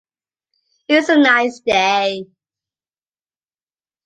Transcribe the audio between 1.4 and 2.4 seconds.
day.